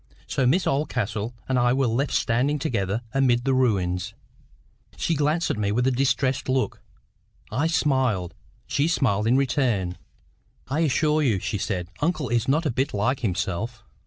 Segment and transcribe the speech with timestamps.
[0.25, 4.15] So Miss Oldcastle and I were left standing together amid the ruins.
[4.97, 6.81] She glanced at me with a distressed look.
[7.51, 8.33] I smiled.
[8.65, 9.99] She smiled in return.
[10.67, 13.83] "I assure you," she said, "uncle is not a bit like himself."